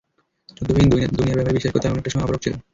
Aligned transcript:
যুদ্ধবিহীন 0.57 0.87
দুনিয়ার 1.11 1.37
ব্যাপারে 1.37 1.55
বিশ্বাস 1.55 1.73
করতে 1.73 1.87
আমি 1.87 1.95
অনেকটা 1.95 2.11
সময় 2.11 2.25
অপারগ 2.25 2.41
ছিলাম। 2.43 2.59